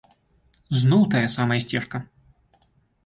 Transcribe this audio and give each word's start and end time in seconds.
Зноў 0.79 1.01
тая 1.13 1.23
самая 1.35 1.59
сцежка! 1.67 1.97